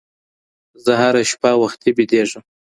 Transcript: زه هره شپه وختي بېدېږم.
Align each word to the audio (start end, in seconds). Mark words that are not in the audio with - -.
زه 0.83 0.93
هره 1.01 1.21
شپه 1.31 1.51
وختي 1.61 1.89
بېدېږم. 1.97 2.43